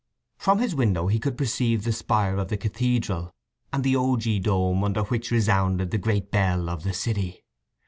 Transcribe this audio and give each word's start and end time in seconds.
From 0.39 0.57
his 0.57 0.73
window 0.73 1.05
he 1.05 1.19
could 1.19 1.37
perceive 1.37 1.83
the 1.83 1.91
spire 1.93 2.37
of 2.37 2.47
the 2.47 2.57
cathedral, 2.57 3.35
and 3.71 3.83
the 3.83 3.95
ogee 3.95 4.39
dome 4.41 4.83
under 4.83 5.03
which 5.03 5.29
resounded 5.29 5.91
the 5.91 5.99
great 5.99 6.31
bell 6.31 6.71
of 6.71 6.81
the 6.81 6.91
city. 6.91 7.45